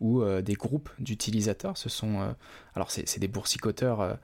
ou 0.00 0.24
des 0.24 0.54
groupes 0.54 0.90
d'utilisateurs. 0.98 1.76
Ce 1.76 1.88
sont, 1.88 2.34
alors 2.74 2.90
c'est 2.90 3.20
des 3.20 3.28
boursicoteurs 3.28 4.18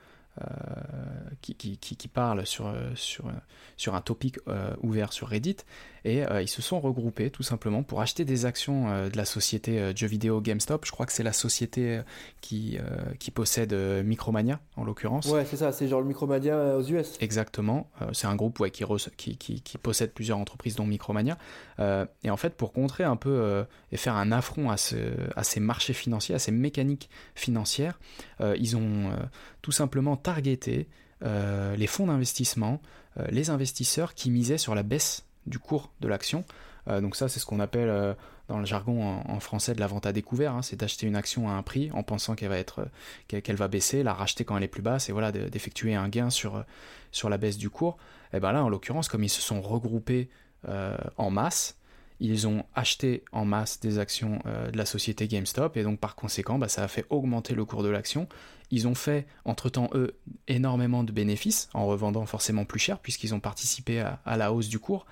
qui, 1.41 1.55
qui, 1.55 1.79
qui, 1.79 2.09
parlent 2.09 2.47
sur, 2.47 2.75
sur, 2.95 3.31
sur 3.77 3.95
un 3.95 4.01
topic 4.01 4.39
euh, 4.49 4.75
ouvert 4.83 5.13
sur 5.13 5.29
Reddit 5.29 5.57
et 6.05 6.25
euh, 6.25 6.43
ils 6.43 6.49
se 6.49 6.61
sont 6.61 6.81
regroupés 6.81 7.31
tout 7.31 7.43
simplement 7.43 7.83
pour 7.83 8.01
acheter 8.01 8.25
des 8.25 8.45
actions 8.45 9.09
de 9.09 9.17
la 9.17 9.25
société 9.25 9.93
jeux 9.97 10.07
vidéo 10.07 10.41
GameStop. 10.41 10.85
Je 10.85 10.93
crois 10.93 11.07
que 11.07 11.13
c'est 11.13 11.23
la 11.23 11.33
société 11.33 12.01
qui, 12.41 12.79
qui 13.19 13.31
possède 13.31 13.73
Micromania 14.05 14.61
en 14.77 14.85
l'occurrence. 14.85 15.27
Ouais, 15.27 15.45
c'est 15.45 15.57
ça, 15.57 15.73
c'est 15.73 15.89
genre 15.89 16.01
le 16.01 16.07
Micromania 16.07 16.77
aux 16.77 16.83
US. 16.83 17.17
Exactement, 17.21 17.89
c'est 18.13 18.27
un 18.27 18.37
groupe 18.37 18.61
ouais, 18.61 18.71
qui, 18.71 18.85
qui, 19.17 19.37
qui, 19.37 19.61
qui, 19.63 19.79
possède 19.79 20.13
plusieurs 20.13 20.39
entreprises 20.39 20.77
dont 20.77 20.87
Micromania. 20.87 21.39
et 21.79 22.31
en 22.31 22.37
fait, 22.37 22.55
pour 22.55 22.73
contrer 22.73 23.05
un 23.05 23.17
peu 23.17 23.65
et 23.91 23.97
faire 23.97 24.17
un 24.17 24.31
affront 24.31 24.71
à, 24.71 24.77
ce, 24.77 24.97
à 25.37 25.45
ces 25.45 25.61
marchés 25.61 25.95
financiers, 25.95 26.35
à 26.35 26.39
ces 26.39 26.53
mécaniques 26.53 27.09
financières, 27.35 27.99
ils 28.41 28.77
ont 28.77 29.11
tout 29.63 29.73
simplement 29.73 30.17
targeter 30.25 30.89
euh, 31.23 31.77
les 31.77 31.87
fonds 31.87 32.09
d'investissement, 32.09 32.81
euh, 33.21 33.27
les 33.31 33.51
investisseurs 33.51 34.15
qui 34.15 34.31
misaient 34.31 34.59
sur 34.59 34.75
la 34.75 34.83
baisse 34.83 35.25
du 35.47 35.61
cours 35.61 35.93
de 36.01 36.09
l'action. 36.09 36.45
Euh, 36.89 37.01
donc 37.01 37.15
ça, 37.15 37.29
c'est 37.29 37.39
ce 37.39 37.47
qu'on 37.47 37.61
appelle 37.61 38.17
dans 38.49 38.59
le 38.59 38.65
jargon 38.65 39.23
en, 39.27 39.41
français 39.41 39.75
de 39.75 39.81
la 39.81 39.87
vente 39.87 40.07
à 40.07 40.13
découvert. 40.13 40.55
Hein. 40.55 40.63
c'est 40.63 40.77
d'acheter 40.77 41.07
une 41.07 41.17
action 41.17 41.49
à 41.49 41.53
un 41.53 41.63
prix 41.63 41.91
en 41.93 42.03
pensant 42.03 42.35
qu'elle 42.35 42.51
va 42.51 42.63
qu'elle 43.29 43.57
va 43.57 43.69
baisser, 43.69 44.03
la 44.03 44.13
racheter 44.13 44.45
quand 44.45 44.57
elle 44.57 44.65
est 44.65 44.69
plus 44.69 44.83
basse 44.83 45.09
et 45.09 45.13
voilà 45.13 45.31
d'effectuer 45.33 45.95
un 45.95 46.09
gain 46.09 46.31
sur 46.31 46.65
sur 47.13 47.29
la 47.29 47.39
baisse 47.39 47.57
du 47.57 47.71
cours. 47.71 47.97
Et 48.33 48.41
ben 48.41 48.53
là, 48.53 48.65
en 48.65 48.69
l'occurrence, 48.69 49.09
comme 49.09 49.23
ils 49.23 49.31
se 49.31 49.41
sont 49.41 49.63
regroupés 49.63 50.29
en 50.67 51.31
masse, 51.31 51.77
ils 52.21 52.47
ont 52.47 52.65
acheté 52.75 53.25
en 53.33 53.45
masse 53.45 53.81
des 53.81 53.99
actions 53.99 54.39
de 54.45 54.77
la 54.77 54.87
société 54.87 55.27
GameStop 55.27 55.77
et 55.77 55.83
donc 55.83 55.99
par 55.99 56.15
conséquent, 56.15 56.59
bah, 56.59 56.69
ça 56.69 56.85
a 56.85 56.89
fait 56.89 57.05
augmenter 57.11 57.55
le 57.55 57.65
cours 57.65 57.83
de 57.83 57.89
l'action 57.89 58.29
ils 58.71 58.89
ont 58.89 58.95
fait, 58.95 59.27
entre-temps, 59.45 59.89
eux, 59.95 60.17
énormément 60.49 61.05
de 61.05 61.13
bénéfices 61.13 61.69
en 61.75 61.87
revendant 61.87 62.27
forcément 62.27 62.65
plus 62.65 62.81
cher 62.81 62.99
puisqu'ils 62.99 63.35
ont 63.35 63.41
participé 63.41 64.01
à, 64.01 64.37
la 64.37 64.53
hausse 64.53 64.69
du 64.69 64.79
cours. 64.79 65.07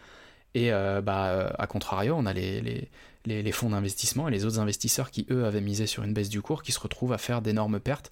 Et 0.55 0.73
euh, 0.73 1.01
bah, 1.01 1.55
à 1.59 1.67
contrario, 1.67 2.15
on 2.17 2.27
a 2.27 2.33
les, 2.33 3.53
fonds 3.53 3.71
d'investissement 3.71 4.29
et 4.29 4.31
les 4.31 4.45
autres 4.45 4.59
investisseurs 4.59 5.11
qui, 5.11 5.27
eux, 5.31 5.45
avaient 5.45 5.61
misé 5.61 5.87
sur 5.87 6.03
une 6.03 6.13
baisse 6.13 6.29
du 6.29 6.43
cours 6.43 6.63
qui 6.63 6.73
se 6.73 6.81
retrouvent 6.81 7.13
à 7.13 7.19
faire 7.19 7.41
d'énormes 7.41 7.79
pertes. 7.79 8.11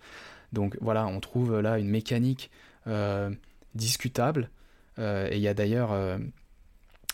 Donc 0.53 0.77
voilà, 0.81 1.07
on 1.07 1.21
trouve 1.21 1.61
là 1.61 1.79
une 1.79 1.89
mécanique 1.89 2.51
euh, 2.87 3.31
discutable. 3.75 4.51
Euh, 4.99 5.29
et 5.31 5.37
il 5.37 5.43
y 5.43 5.49
a 5.49 5.55
d'ailleurs 5.55 5.91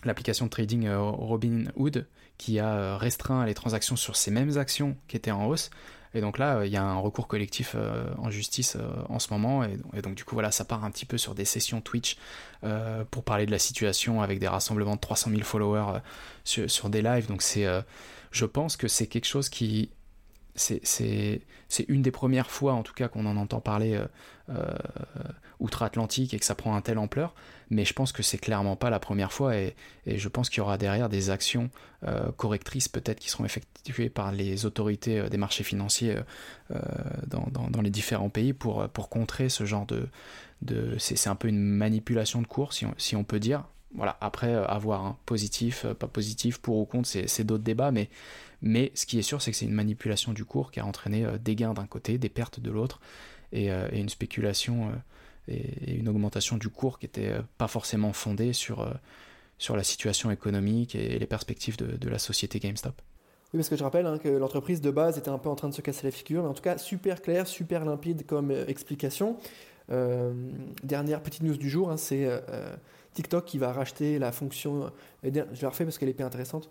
l'application 0.06 0.46
de 0.46 0.50
trading 0.50 0.88
Robinhood 0.88 2.06
qui 2.38 2.58
a 2.58 2.96
restreint 2.96 3.44
les 3.46 3.54
transactions 3.54 3.96
sur 3.96 4.16
ces 4.16 4.30
mêmes 4.30 4.58
actions 4.58 4.96
qui 5.08 5.16
étaient 5.16 5.30
en 5.30 5.46
hausse 5.46 5.70
et 6.16 6.22
donc 6.22 6.38
là, 6.38 6.64
il 6.64 6.72
y 6.72 6.78
a 6.78 6.82
un 6.82 6.96
recours 6.96 7.28
collectif 7.28 7.74
euh, 7.74 8.06
en 8.16 8.30
justice 8.30 8.76
euh, 8.76 8.88
en 9.10 9.18
ce 9.18 9.30
moment. 9.30 9.64
Et, 9.64 10.00
donc 10.00 10.14
du 10.14 10.24
coup, 10.24 10.34
voilà, 10.34 10.50
ça 10.50 10.64
part 10.64 10.82
un 10.82 10.90
petit 10.90 11.04
peu 11.04 11.18
sur 11.18 11.34
des 11.34 11.44
sessions 11.44 11.82
Twitch 11.82 12.16
euh, 12.64 13.04
pour 13.10 13.22
parler 13.22 13.44
de 13.44 13.50
la 13.50 13.58
situation 13.58 14.22
avec 14.22 14.38
des 14.38 14.48
rassemblements 14.48 14.96
de 14.96 15.00
300 15.00 15.30
000 15.30 15.42
followers 15.42 16.00
sur, 16.44 16.88
des 16.88 17.02
lives. 17.02 17.26
Donc 17.26 17.42
c'est, 17.42 17.66
je 18.30 18.44
pense 18.46 18.78
que 18.78 18.88
c'est 18.88 19.08
quelque 19.08 19.26
chose 19.26 19.50
qui 19.50 19.90
c'est 20.56 21.40
une 21.88 22.02
des 22.02 22.10
premières 22.10 22.50
fois 22.50 22.72
en 22.74 22.82
tout 22.82 22.94
cas 22.94 23.08
qu'on 23.08 23.26
en 23.26 23.36
entend 23.36 23.60
parler 23.60 24.00
outre-Atlantique 25.60 26.34
et 26.34 26.38
que 26.38 26.44
ça 26.44 26.54
prend 26.54 26.74
un 26.76 26.80
telle 26.80 26.98
ampleur 26.98 27.34
mais 27.70 27.84
je 27.84 27.92
pense 27.92 28.12
que 28.12 28.22
c'est 28.22 28.38
clairement 28.38 28.76
pas 28.76 28.90
la 28.90 28.98
première 28.98 29.32
fois 29.32 29.56
et, 29.56 29.74
je 30.06 30.28
pense 30.28 30.48
qu'il 30.48 30.58
y 30.58 30.60
aura 30.60 30.78
derrière 30.78 31.08
des 31.08 31.30
actions 31.30 31.70
euh, 32.04 32.30
correctrices 32.32 32.88
peut-être 32.88 33.18
qui 33.18 33.28
seront 33.28 33.44
effectuées 33.44 34.08
par 34.08 34.32
les 34.32 34.66
autorités 34.66 35.18
euh, 35.18 35.28
des 35.28 35.36
marchés 35.36 35.64
financiers 35.64 36.16
euh, 36.70 36.78
dans, 37.26 37.82
les 37.82 37.90
différents 37.90 38.30
pays 38.30 38.52
pour, 38.52 38.88
contrer 39.10 39.48
ce 39.48 39.64
genre 39.64 39.86
de... 39.86 40.08
c'est 40.98 41.28
un 41.28 41.34
peu 41.34 41.48
une 41.48 41.60
manipulation 41.60 42.40
de 42.40 42.46
cours 42.46 42.72
si 42.72 43.16
on 43.16 43.24
peut 43.24 43.40
dire. 43.40 43.64
Voilà, 43.96 44.16
après 44.20 44.52
avoir 44.52 45.04
un 45.04 45.16
positif, 45.26 45.86
pas 45.98 46.06
positif, 46.06 46.58
pour 46.58 46.76
ou 46.78 46.84
contre, 46.84 47.08
c'est 47.08 47.44
d'autres 47.44 47.64
débats, 47.64 47.90
mais, 47.90 48.10
mais 48.60 48.92
ce 48.94 49.06
qui 49.06 49.18
est 49.18 49.22
sûr, 49.22 49.40
c'est 49.40 49.50
que 49.50 49.56
c'est 49.56 49.64
une 49.64 49.72
manipulation 49.72 50.32
du 50.32 50.44
cours 50.44 50.70
qui 50.70 50.80
a 50.80 50.86
entraîné 50.86 51.26
des 51.42 51.56
gains 51.56 51.72
d'un 51.72 51.86
côté, 51.86 52.18
des 52.18 52.28
pertes 52.28 52.60
de 52.60 52.70
l'autre, 52.70 53.00
et, 53.52 53.70
une 53.70 54.08
spéculation 54.08 54.92
et, 55.48 55.94
une 55.94 56.08
augmentation 56.08 56.56
du 56.56 56.68
cours 56.68 56.98
qui 56.98 57.06
n'était 57.06 57.32
euh, 57.32 57.42
pas 57.58 57.68
forcément 57.68 58.12
fondée 58.12 58.52
sur, 58.52 58.80
euh, 58.80 58.90
sur 59.58 59.76
la 59.76 59.84
situation 59.84 60.30
économique 60.30 60.94
et 60.94 61.18
les 61.18 61.26
perspectives 61.26 61.76
de, 61.76 62.08
la 62.08 62.18
société 62.18 62.58
GameStop. 62.58 63.00
Oui, 63.52 63.58
parce 63.58 63.68
que 63.68 63.76
je 63.76 63.84
rappelle 63.84 64.06
hein, 64.06 64.18
que 64.18 64.28
l'entreprise 64.28 64.80
de 64.80 64.90
base 64.90 65.18
était 65.18 65.28
un 65.28 65.38
peu 65.38 65.48
en 65.48 65.54
train 65.54 65.68
de 65.68 65.74
se 65.74 65.80
casser 65.80 66.04
la 66.04 66.10
figure, 66.10 66.42
mais 66.42 66.48
en 66.48 66.54
tout 66.54 66.62
cas 66.62 66.78
super 66.78 67.22
clair, 67.22 67.46
super 67.46 67.84
limpide 67.84 68.26
comme 68.26 68.50
euh, 68.50 68.66
explication. 68.66 69.36
dernière 70.82 71.22
petite 71.22 71.42
news 71.42 71.56
du 71.56 71.70
jour, 71.70 71.90
hein, 71.90 71.96
c'est 71.96 72.28
TikTok 73.16 73.44
qui 73.44 73.58
va 73.58 73.72
racheter 73.72 74.18
la 74.18 74.30
fonction. 74.30 74.92
je 75.24 75.62
la 75.62 75.68
refais 75.68 75.84
parce 75.84 75.98
qu'elle 75.98 76.08
est 76.08 76.14
pas 76.14 76.24
intéressante. 76.24 76.70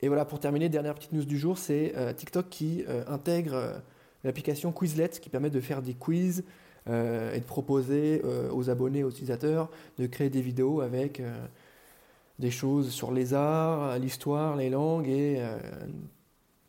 Et 0.00 0.08
voilà, 0.08 0.24
pour 0.24 0.40
terminer, 0.40 0.68
dernière 0.68 0.94
petite 0.94 1.12
news 1.12 1.24
du 1.24 1.38
jour, 1.38 1.58
c'est 1.58 1.94
TikTok 2.16 2.48
qui 2.48 2.84
intègre 3.06 3.82
l'application 4.24 4.72
Quizlet 4.72 5.08
qui 5.08 5.28
permet 5.28 5.50
de 5.50 5.60
faire 5.60 5.82
des 5.82 5.94
quiz 5.94 6.44
euh, 6.88 7.32
et 7.32 7.40
de 7.40 7.44
proposer 7.44 8.20
euh, 8.24 8.50
aux 8.52 8.68
abonnés, 8.68 9.04
aux 9.04 9.10
utilisateurs, 9.10 9.70
de 9.98 10.06
créer 10.06 10.28
des 10.30 10.40
vidéos 10.40 10.80
avec 10.80 11.20
euh, 11.20 11.46
des 12.38 12.50
choses 12.50 12.90
sur 12.90 13.12
les 13.12 13.32
arts, 13.32 13.98
l'histoire, 13.98 14.56
les 14.56 14.68
langues 14.68 15.08
et 15.08 15.40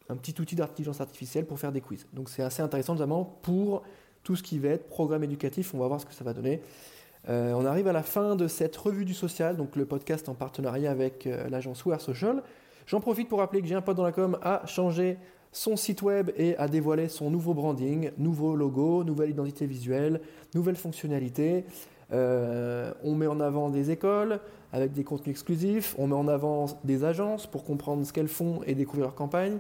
un 0.08 0.16
petit 0.16 0.40
outil 0.40 0.56
d'intelligence 0.56 1.02
artificielle 1.02 1.46
pour 1.46 1.60
faire 1.60 1.72
des 1.72 1.82
quiz. 1.82 2.06
Donc 2.14 2.30
c'est 2.30 2.44
assez 2.44 2.62
intéressant 2.62 2.94
notamment 2.94 3.26
pour 3.42 3.82
tout 4.22 4.36
ce 4.36 4.44
qui 4.44 4.60
va 4.60 4.70
être 4.70 4.88
programme 4.88 5.24
éducatif. 5.24 5.74
On 5.74 5.80
va 5.80 5.88
voir 5.88 6.00
ce 6.00 6.06
que 6.06 6.14
ça 6.14 6.24
va 6.24 6.34
donner. 6.34 6.62
Euh, 7.28 7.54
on 7.54 7.66
arrive 7.66 7.88
à 7.88 7.94
la 7.94 8.04
fin 8.04 8.36
de 8.36 8.48
cette 8.48 8.76
revue 8.76 9.06
du 9.06 9.14
social, 9.14 9.58
donc 9.58 9.76
le 9.76 9.86
podcast 9.86 10.30
en 10.30 10.36
partenariat 10.36 10.92
avec 10.92 11.26
euh, 11.26 11.50
l'agence 11.50 11.84
We 11.86 12.00
Social. 12.00 12.44
J'en 12.86 13.00
profite 13.00 13.30
pour 13.30 13.40
rappeler 13.40 13.62
que 13.62 13.68
j'ai 13.68 13.76
un 13.76 13.82
pote 13.82 13.98
dans 13.98 14.04
la 14.04 14.12
com 14.12 14.38
a 14.44 14.62
changé 14.68 15.18
son 15.52 15.76
site 15.76 16.02
web 16.04 16.32
et 16.38 16.56
a 16.58 16.68
dévoilé 16.68 17.08
son 17.08 17.32
nouveau 17.32 17.54
branding, 17.54 18.12
nouveau 18.18 18.56
logo, 18.56 19.04
nouvelle 19.04 19.32
identité 19.32 19.66
visuelle, 19.66 20.22
nouvelle 20.54 20.76
fonctionnalité. 20.76 21.66
Euh, 22.12 22.94
on 23.04 23.16
met 23.16 23.26
en 23.26 23.40
avant 23.40 23.70
des 23.70 23.90
écoles 23.90 24.40
avec 24.72 24.92
des 24.92 25.04
contenus 25.04 25.32
exclusifs, 25.32 25.96
on 25.98 26.08
met 26.08 26.16
en 26.16 26.28
avant 26.28 26.66
des 26.84 27.06
agences 27.06 27.48
pour 27.48 27.64
comprendre 27.64 28.06
ce 28.06 28.14
qu'elles 28.14 28.28
font 28.28 28.62
et 28.68 28.76
découvrir 28.76 29.06
leurs 29.06 29.16
campagnes. 29.16 29.58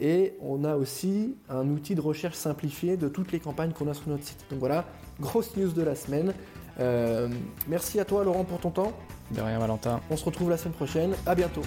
Et 0.00 0.34
on 0.40 0.64
a 0.64 0.74
aussi 0.74 1.36
un 1.48 1.68
outil 1.68 1.94
de 1.94 2.00
recherche 2.00 2.34
simplifié 2.34 2.96
de 2.96 3.08
toutes 3.08 3.30
les 3.30 3.38
campagnes 3.38 3.72
qu'on 3.72 3.86
a 3.86 3.94
sur 3.94 4.08
notre 4.08 4.24
site. 4.24 4.44
Donc 4.50 4.58
voilà, 4.58 4.84
grosse 5.20 5.56
news 5.56 5.70
de 5.70 5.82
la 5.82 5.94
semaine. 5.94 6.34
Euh, 6.80 7.28
merci 7.68 8.00
à 8.00 8.04
toi 8.04 8.24
Laurent 8.24 8.44
pour 8.44 8.58
ton 8.58 8.70
temps. 8.70 8.92
De 9.30 9.40
rien 9.40 9.58
Valentin. 9.58 10.00
On 10.10 10.16
se 10.16 10.24
retrouve 10.24 10.50
la 10.50 10.56
semaine 10.56 10.74
prochaine. 10.74 11.14
À 11.26 11.34
bientôt. 11.34 11.62